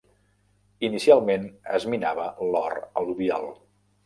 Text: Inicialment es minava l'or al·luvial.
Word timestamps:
Inicialment 0.87 1.45
es 1.81 1.85
minava 1.97 2.27
l'or 2.47 2.79
al·luvial. 3.03 3.49